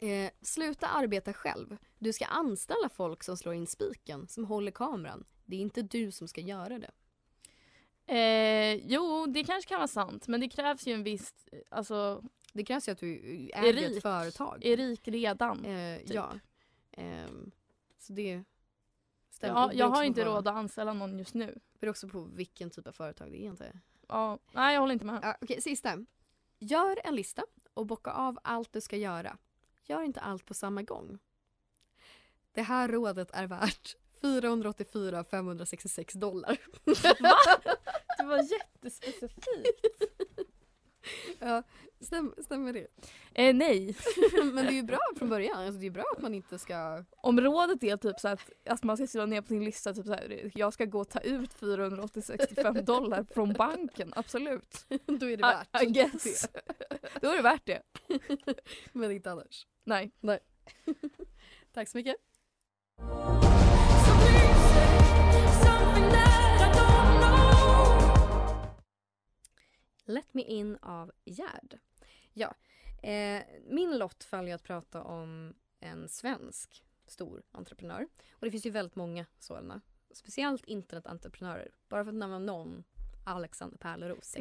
[0.00, 1.76] Eh, sluta arbeta själv.
[1.98, 5.24] Du ska anställa folk som slår in spiken, som håller kameran.
[5.44, 6.90] Det är inte du som ska göra det.
[8.16, 11.34] Eh, jo, det kanske kan vara sant, men det krävs ju en viss,
[11.68, 12.22] alltså,
[12.52, 13.14] Det krävs ju att du
[13.54, 13.96] äger rik.
[13.96, 14.64] ett företag.
[14.64, 15.64] är rik redan.
[15.64, 16.10] Eh, typ.
[16.14, 16.32] Ja.
[16.92, 17.50] Ehm,
[17.98, 18.44] så det
[19.30, 19.60] stämmer.
[19.60, 21.46] Ja, jag har inte råd att anställa någon just nu.
[21.72, 23.56] Det beror också på vilken typ av företag det är jag.
[24.08, 25.18] Ja, nej, jag håller inte med.
[25.22, 25.98] Ja, Okej, sista.
[26.58, 27.42] Gör en lista
[27.74, 29.38] och bocka av allt du ska göra.
[29.84, 31.18] Gör inte allt på samma gång.
[32.52, 36.58] Det här rådet är värt 484 566 dollar.
[38.18, 39.46] Det var jättespecifikt.
[41.38, 41.62] ja,
[42.00, 42.86] stäm, stämmer det?
[43.34, 43.96] Eh, nej.
[44.52, 45.58] Men det är ju bra från början.
[45.58, 47.04] Alltså, det är bra att man inte ska...
[47.10, 50.06] Om rådet är typ så att, att man ska skriva ner på sin lista typ
[50.06, 54.86] så här, jag ska gå och ta ut 485 dollar från banken, absolut.
[55.06, 56.48] Då är det värt I, I guess.
[57.20, 57.82] Då är det värt det.
[58.92, 59.66] Men inte annars.
[59.84, 60.12] Nej.
[61.72, 62.16] Tack så mycket.
[70.04, 71.78] Let me in av Gerd.
[72.32, 72.54] Ja,
[73.02, 78.08] eh, min lott faller ju att prata om en svensk stor entreprenör.
[78.32, 79.80] Och det finns ju väldigt många sådana.
[80.10, 81.70] Speciellt internetentreprenörer.
[81.88, 82.84] Bara för att nämna någon.
[83.24, 84.36] Alexander Pärleros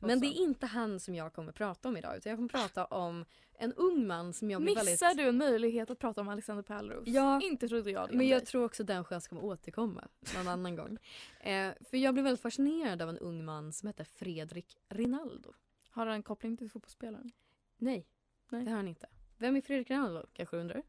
[0.00, 2.16] Men det är inte han som jag kommer prata om idag.
[2.16, 3.24] Utan jag kommer prata om
[3.54, 5.24] en ung man som jag blir Missar väldigt...
[5.24, 7.02] du en möjlighet att prata om Alexander Pärleros?
[7.06, 8.46] Ja, Inte trodde jag det Men jag dig.
[8.46, 10.98] tror också den chansen kommer återkomma någon annan gång.
[11.44, 15.52] Eh, för jag blev väldigt fascinerad av en ung man som heter Fredrik Rinaldo.
[15.90, 17.30] Har han en koppling till fotbollsspelaren?
[17.76, 18.06] Nej,
[18.48, 18.64] Nej.
[18.64, 19.06] det har han inte.
[19.38, 20.82] Vem är Fredrik Rinaldo kanske du undrar?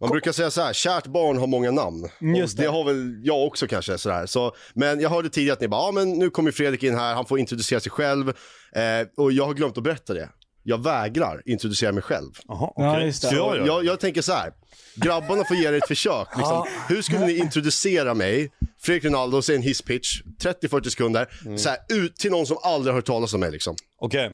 [0.00, 2.08] Man brukar säga så här, kärt barn har många namn.
[2.20, 2.68] Mm, just det det.
[2.68, 4.26] har väl jag också kanske sådär.
[4.26, 7.14] Så, men jag hörde tidigare att ni bara, ja men nu kommer Fredrik in här,
[7.14, 8.28] han får introducera sig själv.
[8.72, 10.28] Eh, och jag har glömt att berätta det.
[10.62, 12.30] Jag vägrar introducera mig själv.
[12.48, 13.06] Jaha, Ja, okej.
[13.06, 13.28] just det.
[13.28, 13.66] Så Ja, ja.
[13.66, 14.52] jag, jag tänker så här.
[14.96, 16.28] grabbarna får ge er ett försök.
[16.36, 16.66] Liksom.
[16.88, 22.16] Hur skulle ni introducera mig, Fredrik Rinaldo, säg en hisspitch, 30-40 sekunder, så här, ut
[22.16, 23.76] till någon som aldrig har hört talas om mig liksom.
[23.98, 24.30] Okej.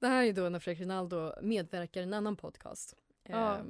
[0.00, 2.94] Det här är då när Fredrik Rinaldo medverkar i en annan podcast.
[3.28, 3.56] Ja.
[3.56, 3.66] Ehm,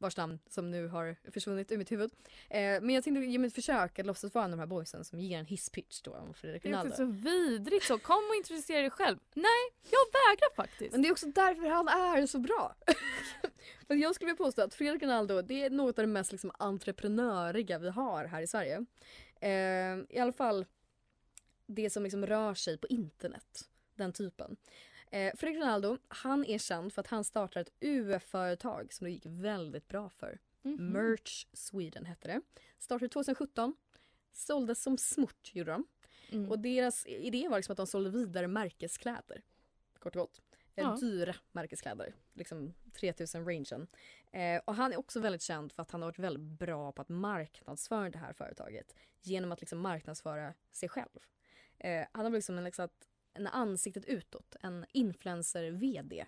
[0.00, 2.10] vars namn som nu har försvunnit ur mitt huvud.
[2.48, 4.66] Eh, men jag tänkte ge mig ett försök att låtsas vara en av de här
[4.66, 7.98] boysen som ger en hisspitch då om Fredrik Det är så vidrigt så.
[7.98, 9.18] Kom och introducera dig själv.
[9.34, 10.92] Nej, jag vägrar faktiskt.
[10.92, 12.76] Men det är också därför han är så bra.
[13.86, 16.52] För jag skulle vilja påstå att Fredrik Rinaldo det är något av det mest liksom,
[16.58, 18.84] entreprenöriga vi har här i Sverige.
[19.40, 20.66] Eh, I alla fall
[21.66, 23.68] det som liksom rör sig på internet.
[23.94, 24.56] Den typen.
[25.10, 29.26] Eh, Fredrik Rinaldo, han är känd för att han startar ett UF-företag som det gick
[29.26, 30.38] väldigt bra för.
[30.62, 30.92] Mhm.
[30.92, 32.40] Merch Sweden hette det.
[32.78, 33.76] Startade 2017.
[34.32, 35.86] Såldes som smort gjorde de.
[36.32, 36.50] Mm.
[36.50, 39.42] Och deras idé var liksom att de sålde vidare märkeskläder.
[39.98, 40.40] Kort och gott.
[40.74, 40.96] Eh, Ja.
[41.00, 42.14] Dyra märkeskläder.
[42.32, 43.86] Liksom 3000 rangen.
[44.32, 47.02] Eh, och han är också väldigt känd för att han har varit väldigt bra på
[47.02, 48.94] att marknadsföra det här företaget.
[49.22, 51.08] Genom att liksom marknadsföra sig själv.
[51.78, 52.88] Eh, han har liksom en, liksom,
[53.34, 54.56] en ansiktet utåt.
[54.60, 56.26] En influencer-VD.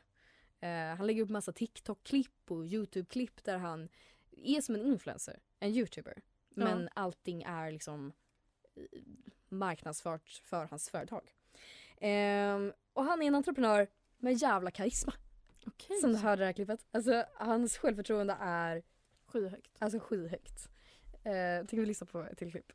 [0.61, 3.89] Eh, han lägger upp massa TikTok-klipp och YouTube-klipp där han
[4.31, 5.41] är som en influencer.
[5.59, 6.23] En YouTuber.
[6.49, 8.13] Men allting är liksom
[8.75, 9.01] eh,
[9.49, 11.35] marknadsfört för hans företag.
[12.01, 13.87] Ehm, och han är en entreprenör
[14.19, 15.13] med jävla karisma.
[15.67, 15.97] Okej.
[16.01, 16.87] Som du hörde i det här klippet.
[16.91, 18.83] Alltså hans självförtroende är
[19.27, 19.77] Skyhögt.
[19.79, 20.69] alltså skyhögt.
[21.25, 22.73] Eh, tänker vi lyssna på ett till klipp?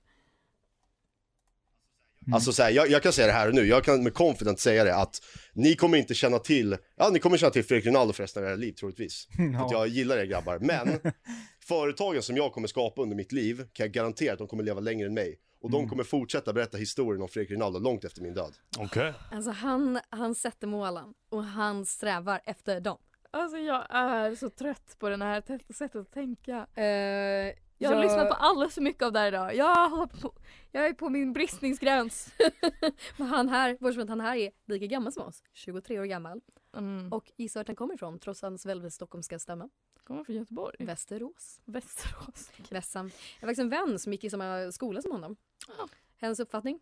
[2.34, 4.60] Alltså så här, jag, jag kan säga det här och nu, jag kan med confident
[4.60, 5.22] säga det att
[5.54, 8.50] ni kommer inte känna till, ja ni kommer känna till Fredrik Rinaldo för resten av
[8.50, 9.28] era liv troligtvis.
[9.38, 11.00] För att jag gillar er grabbar, men
[11.68, 14.80] företagen som jag kommer skapa under mitt liv kan jag garantera att de kommer leva
[14.80, 15.40] längre än mig.
[15.62, 18.54] Och de kommer fortsätta berätta historien om Fredrik Rinaldo långt efter min död.
[18.78, 19.14] Okej.
[19.32, 22.98] Alltså han, han sätter målen och han strävar efter dem.
[23.32, 26.82] Alltså jag är så trött på den här sättet att tänka.
[26.82, 29.56] Eh, Jag har lyssnat på alldeles för mycket av det här idag.
[29.56, 30.34] Jag, på,
[30.72, 32.34] jag är på min bristningsgräns.
[33.18, 36.06] Men han här, bortsett från att han här är lika gammal som oss, 23 år
[36.06, 36.42] gammal.
[36.78, 37.14] Mm.
[37.14, 39.70] Och gissa vart han kommer ifrån trots hans väldigt stockholmska stämma.
[40.04, 40.86] Kommer från Göteborg.
[40.86, 41.62] Västerås.
[41.66, 42.52] Västerås.
[42.70, 43.06] Vässam.
[43.06, 45.36] Jag har faktiskt en vän som gick i samma skola som honom.
[45.78, 45.88] Ja.
[46.18, 46.80] Hennes uppfattning?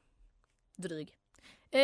[0.75, 1.17] Dryg.
[1.71, 1.79] Eh,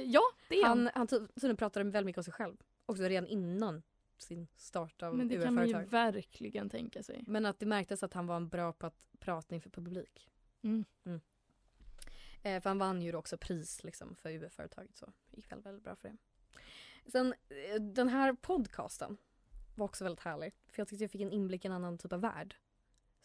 [0.00, 0.78] ja, det är han.
[0.78, 2.56] Han, han ty- tydligen pratade väldigt mycket om sig själv.
[2.86, 3.82] Också redan innan
[4.22, 7.24] sin start av Men det kan man ju verkligen tänka sig.
[7.26, 10.28] Men att det märktes att han var bra på att prata inför publik.
[10.62, 10.84] Mm.
[12.42, 15.84] Eh, för han vann ju också pris liksom, för UF-företaget så det gick väldigt, väldigt
[15.84, 16.16] bra för det.
[17.10, 19.16] Sen eh, den här podcasten
[19.74, 20.52] var också väldigt härlig.
[20.72, 22.56] För jag tyckte jag fick en inblick i en annan typ av värld.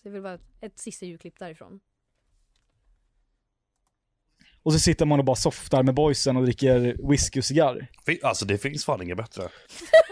[0.01, 1.79] Så jag vill bara ett, ett sista ljudklipp därifrån.
[4.63, 7.87] Och så sitter man och bara softar med boysen och dricker whisky och cigarr.
[8.23, 9.43] Alltså det finns fan inget bättre.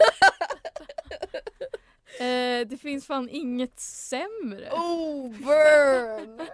[2.55, 4.69] Eh, det finns fan inget sämre.
[4.71, 6.47] Oh, burn!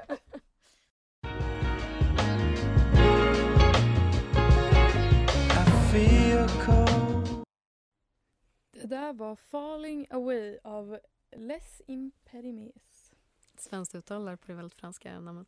[8.71, 10.99] Det där var Falling Away av
[11.31, 13.11] Les Imperimes.
[13.57, 15.47] Svenskt uttal där på det väldigt franska namnet.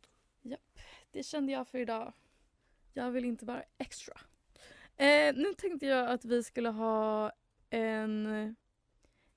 [1.10, 2.12] Det kände jag för idag.
[2.92, 4.20] Jag vill inte vara extra.
[4.96, 7.32] Eh, nu tänkte jag att vi skulle ha
[7.70, 8.56] en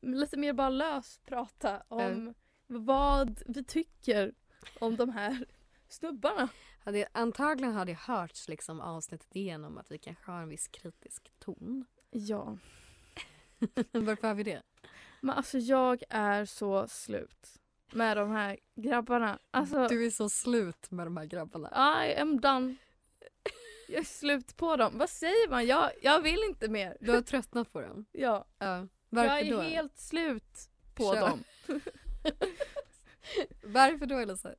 [0.02, 2.34] lite mer bara lös prata om
[2.68, 4.34] vad vi tycker
[4.80, 5.46] om de här
[5.90, 6.50] snubbarna.
[6.84, 11.32] Hade, antagligen har det hörts liksom avsnittet igenom att vi kanske har en viss kritisk
[11.40, 11.86] ton.
[12.10, 12.58] Ja,
[13.92, 14.64] Varför har vi det?
[15.22, 17.60] men alltså jag är så slut
[17.92, 19.40] med de här grabbarna.
[19.52, 22.06] Alltså, Du är så slut med de här grabbarna.
[22.08, 22.76] I am done.
[23.90, 24.98] Jag är slut på dem.
[24.98, 25.66] Vad säger man?
[25.66, 26.98] Jag, jag vill inte mer.
[27.00, 28.06] Du har tröttnat på dem.
[28.12, 28.88] Ja, Ja.
[29.10, 29.62] Varför jag är då?
[29.62, 31.22] helt slut på Kör.
[31.22, 31.44] dem.
[33.64, 34.56] Varför då Elisa?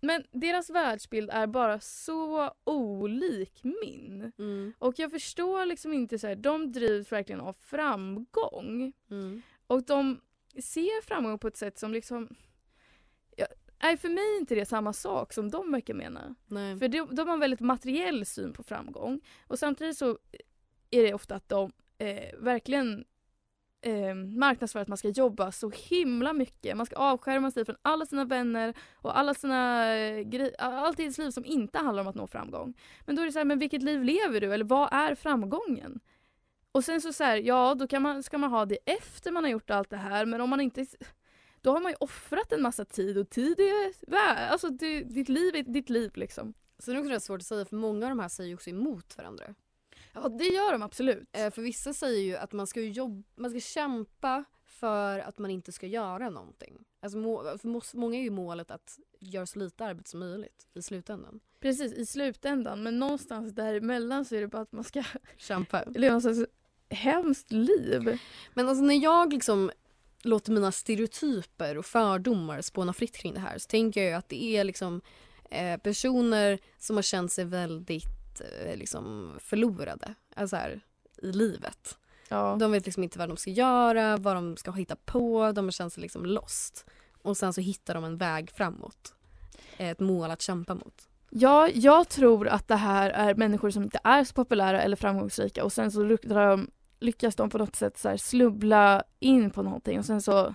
[0.00, 4.32] Men deras världsbild är bara så olik min.
[4.38, 4.72] Mm.
[4.78, 8.92] Och jag förstår liksom inte så här, de drivs verkligen av framgång.
[9.10, 9.42] Mm.
[9.66, 10.20] Och de
[10.54, 12.28] ser framgång på ett sätt som liksom...
[13.36, 13.46] Ja,
[13.82, 16.34] nej, för mig är inte det samma sak som de verkar mena.
[16.46, 16.78] Nej.
[16.78, 19.20] För de, de har en väldigt materiell syn på framgång.
[19.46, 20.18] Och samtidigt så
[20.90, 23.04] är det ofta att de eh, verkligen
[23.80, 26.76] eh, marknadsför att man ska jobba så himla mycket.
[26.76, 31.18] Man ska avskärma sig från alla sina vänner och alla sina eh, allt i ens
[31.18, 32.74] liv som inte handlar om att nå framgång.
[33.06, 34.54] Men då är det så här, men vilket liv lever du?
[34.54, 36.00] Eller vad är framgången?
[36.72, 39.44] Och sen så, så här, ja då kan man, ska man ha det efter man
[39.44, 40.86] har gjort allt det här men om man inte
[41.62, 45.56] då har man ju offrat en massa tid och tid är alltså det, ditt liv
[45.56, 46.54] är ditt liv liksom.
[46.78, 48.54] Så det är också rätt svårt att säga för många av de här säger ju
[48.54, 49.54] också emot varandra.
[50.12, 51.28] Ja det gör de absolut.
[51.32, 55.38] Eh, för vissa säger ju att man ska, ju jobb- man ska kämpa för att
[55.38, 56.78] man inte ska göra någonting.
[57.00, 60.82] Alltså, må- för många är ju målet att göra så lite arbete som möjligt i
[60.82, 61.40] slutändan.
[61.60, 65.02] Precis i slutändan men någonstans däremellan så är det bara att man ska
[65.36, 65.84] Kämpa.
[65.84, 66.38] leva ett slags
[66.90, 68.18] hemskt liv.
[68.54, 69.70] Men alltså när jag liksom
[70.22, 74.28] låter mina stereotyper och fördomar spåna fritt kring det här så tänker jag ju att
[74.28, 75.00] det är liksom
[75.50, 78.04] eh, personer som har känt sig väldigt
[78.40, 80.80] eh, liksom förlorade alltså här,
[81.22, 81.98] i livet.
[82.28, 82.56] Ja.
[82.60, 85.90] De vet liksom inte vad de ska göra, vad de ska hitta på, de sig
[85.96, 86.86] liksom lost.
[87.22, 89.14] Och sen så hittar de en väg framåt.
[89.76, 91.08] Ett mål att kämpa mot.
[91.30, 95.64] Ja, jag tror att det här är människor som inte är så populära eller framgångsrika
[95.64, 96.16] och sen så
[97.00, 100.54] lyckas de på något sätt så slubbla in på någonting och sen så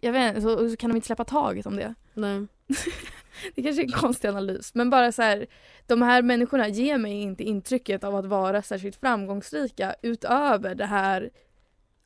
[0.00, 1.94] jag vet inte, så, så kan de inte släppa taget om det.
[2.14, 2.46] Nej.
[3.54, 5.46] Det kanske är en konstig analys men bara så här
[5.86, 11.30] de här människorna ger mig inte intrycket av att vara särskilt framgångsrika utöver det här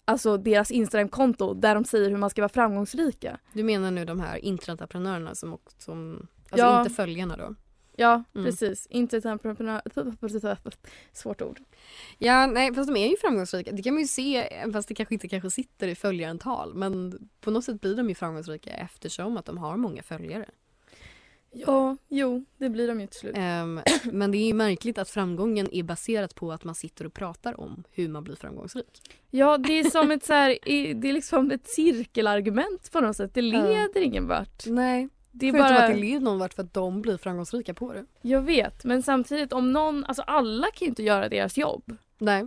[0.05, 3.39] Alltså deras Instagramkonto där de säger hur man ska vara framgångsrika.
[3.53, 6.81] Du menar nu de här internetentreprenörerna som, som alltså Ja.
[6.83, 7.55] inte följarna då?
[7.97, 8.45] Ja, Mm.
[8.47, 8.87] precis.
[8.87, 9.83] Inte ett entreprenör...
[11.13, 11.61] Svårt ord.
[12.19, 13.73] Ja, nej, fast de är ju framgångsrika.
[13.73, 16.75] Det kan man ju se, fast det kanske inte kanske sitter i följarantal.
[16.75, 20.47] Men på något sätt blir de ju framgångsrika eftersom att de har många följare.
[21.53, 23.35] Ja, jo, det blir de ju till slut.
[23.37, 27.15] Ehm, men det är ju märkligt att framgången är baserat på att man sitter och
[27.15, 29.03] pratar om hur man blir framgångsrik.
[29.31, 30.59] Ja, det är som ett så här,
[30.95, 33.35] det är liksom ett cirkelargument på något sätt.
[33.35, 34.67] Det leder ingen vart.
[34.67, 35.85] Nej, Det är förutom bara...
[35.85, 38.05] att det leder någon vart för att de blir framgångsrika på det.
[38.23, 41.97] Jag vet, men samtidigt om någon, alltså alla kan ju inte göra deras jobb.
[42.19, 42.47] Nej.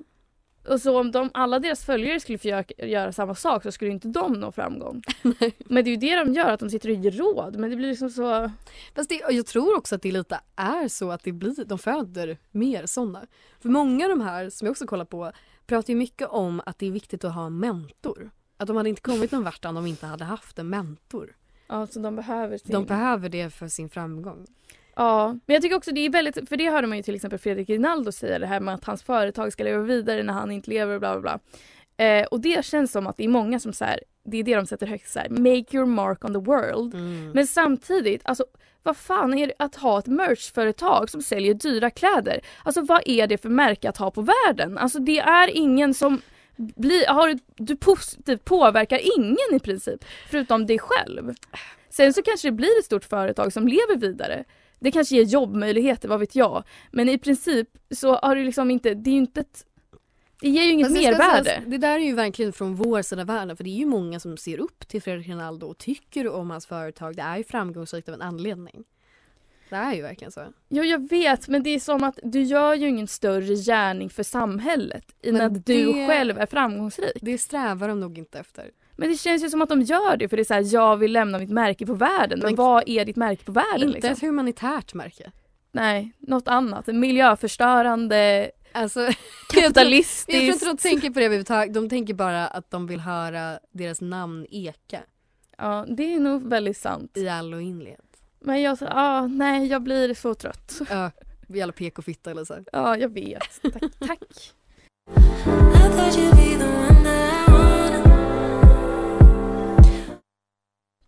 [0.67, 3.91] Och så om de, alla deras följare skulle få göra, göra samma sak så skulle
[3.91, 5.01] inte de nå framgång.
[5.65, 7.55] Men det är ju det de gör, att de sitter och ger råd.
[7.55, 8.51] Men det blir liksom så...
[8.95, 12.37] Fast det, jag tror också att det lite är så att det blir, de föder
[12.51, 13.25] mer sådana.
[13.59, 15.31] För många av de här som jag också kollar på
[15.67, 18.31] pratar ju mycket om att det är viktigt att ha en mentor.
[18.57, 21.35] Att de hade inte kommit någon vart om de inte hade haft en mentor.
[21.67, 22.71] Ja, så de behöver sin...
[22.71, 24.45] De behöver det för sin framgång.
[24.95, 27.39] Ja, men jag tycker också det är väldigt, för det hörde man ju till exempel
[27.39, 30.69] Fredrik Rinaldo säga det här med att hans företag ska leva vidare när han inte
[30.69, 31.39] lever och bla bla bla.
[32.05, 34.55] Eh, och det känns som att det är många som så här, det är det
[34.55, 36.93] de sätter högst så här, make your mark on the world.
[36.93, 37.31] Mm.
[37.31, 38.45] Men samtidigt, alltså
[38.83, 42.39] vad fan är det att ha ett merchföretag som säljer dyra kläder?
[42.63, 44.77] Alltså vad är det för märke att ha på världen?
[44.77, 46.21] Alltså det är ingen som
[46.55, 51.33] blir, har, du positivt påverkar ingen i princip, förutom dig själv.
[51.89, 54.43] Sen så kanske det blir ett stort företag som lever vidare.
[54.79, 56.63] Det kanske ger jobbmöjligheter, vad vet jag.
[56.91, 59.65] Men i princip så har du liksom inte, det är ju inte ett,
[60.41, 61.43] det ger ju inget mervärde.
[61.43, 63.85] säga, det där är ju verkligen från vår sida av världen för det är ju
[63.85, 67.15] många som ser upp till Fredrik Rinaldo och tycker om hans företag.
[67.15, 68.83] Det är ju framgångsrikt av en anledning.
[69.69, 70.41] Det är ju verkligen så.
[70.69, 74.23] Jo jag vet men det är som att du gör ju ingen större gärning för
[74.23, 75.05] samhället
[75.41, 77.17] att du själv är framgångsrik.
[77.21, 78.71] Det strävar de nog inte efter.
[78.97, 80.97] Men det känns ju som att de gör det för det är så här, jag
[80.97, 82.39] vill lämna mitt märke på världen.
[82.39, 83.81] Men, Men- vad är ditt märke på världen?
[83.87, 84.11] Inte Liksom?
[84.11, 85.31] ett humanitärt märke.
[85.71, 86.87] Nej, något annat.
[86.87, 89.15] Miljöförstörande, Alltså, jag
[89.53, 90.31] kapitalistiskt.
[90.31, 91.73] tror inte de tänker på det överhuvudtaget.
[91.73, 94.99] De tänker bara att de vill höra deras namn eka
[95.57, 97.17] Ja, det är nog väldigt sant.
[97.17, 97.99] i all oändlighet.
[98.39, 100.79] Men jag ah, nej jag blir så trött.
[100.89, 101.11] Ja,
[101.47, 102.55] jävla PK-fitta eller så.
[102.71, 103.61] Ja, jag vet.
[103.61, 103.91] Tack.
[103.99, 104.53] tack.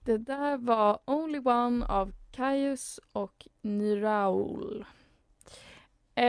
[0.07, 4.85] Det där var Only One av Kaius och Niraul.
[6.15, 6.25] Eh,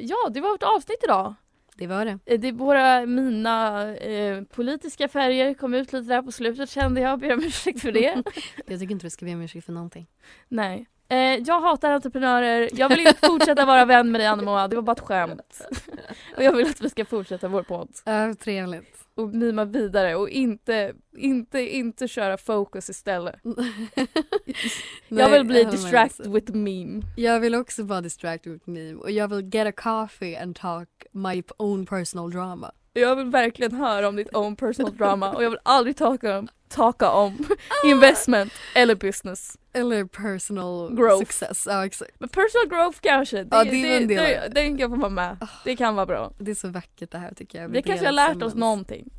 [0.00, 1.34] ja, det var vårt avsnitt idag.
[1.76, 2.18] Det var det.
[2.24, 7.18] Eh, Det våra, mina eh, politiska färger kom ut lite där på slutet kände jag.
[7.18, 8.22] Ber om ursäkt för det.
[8.66, 10.06] Jag tycker inte du ska be om ursäkt för någonting.
[10.48, 10.86] Nej.
[11.08, 12.68] Eh, jag hatar entreprenörer.
[12.72, 14.68] Jag vill inte fortsätta vara vän med dig Anna Moa.
[14.68, 15.60] Det var bara ett skämt.
[16.36, 17.88] Och jag vill att vi ska fortsätta vår podd.
[18.04, 19.00] Ja, trevligt.
[19.16, 23.34] Och mima vidare och inte, inte, inte köra fokus istället.
[25.08, 26.32] jag vill bli med distracted också.
[26.32, 27.02] with meme.
[27.16, 30.88] Jag vill också vara distracted with meme och jag vill get a coffee and talk
[31.12, 32.72] my own personal drama.
[32.92, 36.48] Jag vill verkligen höra om ditt own personal drama och jag vill aldrig talka om,
[36.74, 37.46] talka om
[37.84, 39.58] investment eller business.
[39.72, 41.18] Eller personal Growth.
[41.18, 41.66] success.
[41.70, 42.20] Ja, exakt.
[42.20, 44.90] Men personal growth kanske, det, Ja, det är det, en del av det, den kan
[44.90, 45.48] få vara med.
[45.64, 46.32] Det kan vara bra.
[46.38, 47.68] Det är så vackert det här tycker jag.
[47.68, 49.10] Vi kanske har lärt oss någonting.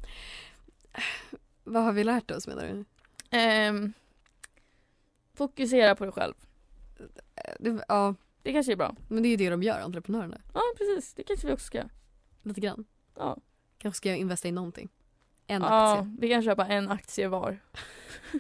[1.64, 2.86] Vad har vi lärt oss menar du?
[3.38, 3.94] Ehm,
[5.38, 6.34] fokusera på dig själv.
[7.36, 8.96] Eh, Det, ja, Det kanske är bra.
[9.08, 10.38] men det är ju det de gör, entreprenörerna.
[10.54, 11.90] Ja precis, det kanske vi också ska göra.
[12.44, 12.86] Lite grann.
[13.18, 13.38] Ja.
[13.78, 14.90] Kanske ska jag investera i någonting.
[15.48, 16.16] En ja, aktie.
[16.20, 17.60] vi kan köpa en aktie var.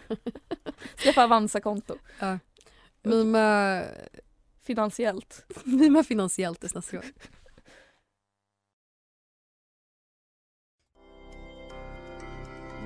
[1.03, 1.95] Skaffa Avanza-konto.
[2.19, 2.39] Ja.
[3.03, 3.81] Mima,
[4.63, 5.45] Finansiellt.
[5.63, 7.11] mima finansiellt tills nästa gång.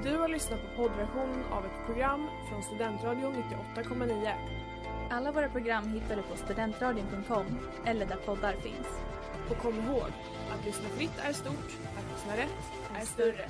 [0.03, 3.33] Du har lyssnat på poddversion av ett program från Studentradion
[3.75, 4.33] 98,9.
[5.11, 7.45] Alla våra program hittar du på studentradion.com
[7.85, 8.87] eller där poddar finns.
[9.49, 10.11] Och kom ihåg,
[10.51, 13.45] att lyssna fritt är stort, att lyssna rätt är större.